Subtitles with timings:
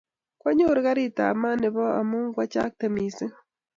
[0.39, 3.33] Kwanyoru kariit ab maat nebo let amu kwachakte mising